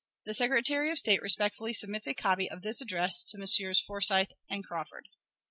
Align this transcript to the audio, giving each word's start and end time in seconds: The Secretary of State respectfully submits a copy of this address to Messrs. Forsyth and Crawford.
The 0.25 0.33
Secretary 0.33 0.89
of 0.89 0.97
State 0.97 1.21
respectfully 1.21 1.73
submits 1.73 2.07
a 2.07 2.15
copy 2.15 2.49
of 2.49 2.63
this 2.63 2.81
address 2.81 3.23
to 3.25 3.37
Messrs. 3.37 3.79
Forsyth 3.79 4.29
and 4.49 4.65
Crawford. 4.65 5.07